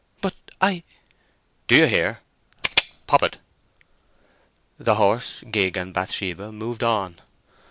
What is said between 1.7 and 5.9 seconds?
you hear? Clk—Poppet!" The horse, gig,